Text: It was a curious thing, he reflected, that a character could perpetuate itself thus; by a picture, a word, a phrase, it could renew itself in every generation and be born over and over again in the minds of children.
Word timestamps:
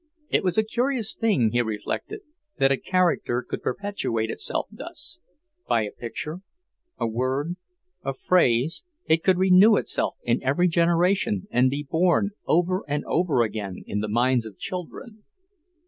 It 0.31 0.43
was 0.43 0.57
a 0.57 0.63
curious 0.63 1.13
thing, 1.13 1.51
he 1.51 1.61
reflected, 1.61 2.21
that 2.57 2.71
a 2.71 2.77
character 2.77 3.45
could 3.47 3.61
perpetuate 3.61 4.31
itself 4.31 4.65
thus; 4.71 5.19
by 5.69 5.83
a 5.83 5.91
picture, 5.91 6.39
a 6.97 7.05
word, 7.05 7.55
a 8.03 8.15
phrase, 8.15 8.83
it 9.05 9.23
could 9.23 9.37
renew 9.37 9.75
itself 9.75 10.15
in 10.23 10.41
every 10.41 10.67
generation 10.67 11.47
and 11.51 11.69
be 11.69 11.85
born 11.87 12.31
over 12.47 12.83
and 12.87 13.05
over 13.05 13.43
again 13.43 13.83
in 13.85 13.99
the 13.99 14.09
minds 14.09 14.47
of 14.47 14.57
children. 14.57 15.23